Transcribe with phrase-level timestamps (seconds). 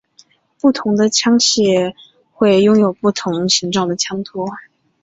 [0.59, 1.93] 不同的枪械
[2.31, 4.47] 会拥有不同形状的枪托。